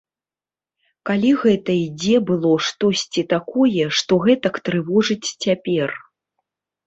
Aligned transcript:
Калі 1.07 1.29
гэта 1.41 1.71
і 1.79 1.83
дзе 2.03 2.15
было 2.29 2.53
штосьці 2.67 3.21
такое, 3.35 3.83
што 3.99 4.13
гэтак 4.25 4.55
трывожыць 4.69 5.33
цяпер? 5.47 5.89